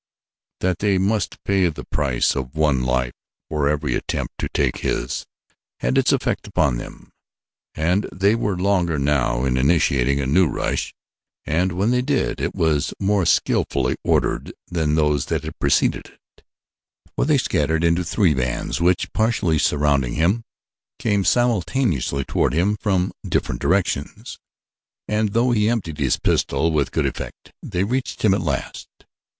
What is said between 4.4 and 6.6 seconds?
take his had its effect